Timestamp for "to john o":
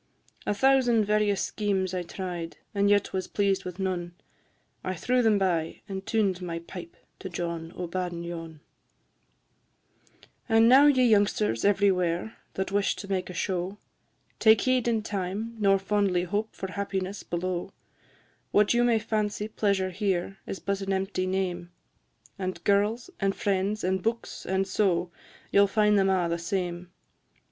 7.19-7.87